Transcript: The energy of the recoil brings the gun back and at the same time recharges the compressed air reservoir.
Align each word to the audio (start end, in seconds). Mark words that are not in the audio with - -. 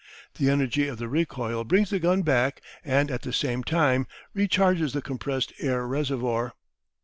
The 0.39 0.49
energy 0.49 0.87
of 0.87 0.97
the 0.97 1.07
recoil 1.07 1.63
brings 1.63 1.91
the 1.91 1.99
gun 1.99 2.23
back 2.23 2.61
and 2.83 3.11
at 3.11 3.21
the 3.21 3.31
same 3.31 3.63
time 3.63 4.07
recharges 4.35 4.93
the 4.93 5.01
compressed 5.03 5.53
air 5.59 5.85
reservoir. 5.85 6.55